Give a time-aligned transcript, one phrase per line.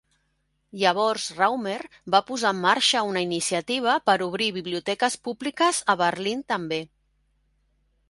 [0.83, 1.75] Llavors Raumer
[2.15, 6.85] va posar en marxa una iniciativa per obrir biblioteques públiques a Berlín també.